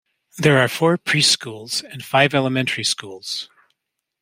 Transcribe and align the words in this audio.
There 0.39 0.57
are 0.57 0.67
four 0.67 0.97
preschools 0.97 1.83
and 1.83 2.03
five 2.03 2.33
elementary 2.33 2.83
schools. 2.83 3.51